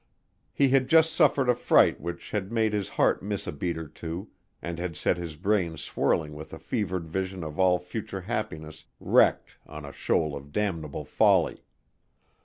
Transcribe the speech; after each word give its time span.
He 0.51 0.69
had 0.69 0.87
just 0.89 1.13
suffered 1.13 1.47
a 1.47 1.53
fright 1.53 2.01
which 2.01 2.31
had 2.31 2.51
made 2.51 2.73
his 2.73 2.89
heart 2.89 3.21
miss 3.21 3.45
a 3.45 3.51
beat 3.51 3.77
or 3.77 3.87
two 3.87 4.29
and 4.59 4.79
had 4.79 4.95
set 4.97 5.15
his 5.15 5.35
brain 5.35 5.77
swirling 5.77 6.33
with 6.33 6.51
a 6.53 6.57
fevered 6.57 7.07
vision 7.07 7.43
of 7.43 7.59
all 7.59 7.77
future 7.77 8.21
happiness 8.21 8.85
wrecked 8.99 9.57
on 9.67 9.85
a 9.85 9.91
shoal 9.93 10.35
of 10.35 10.51
damnable 10.51 11.05
folly. 11.05 11.61